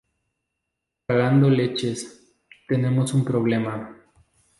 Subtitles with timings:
[1.05, 2.27] cagando leches.
[2.67, 3.97] tenemos un problema.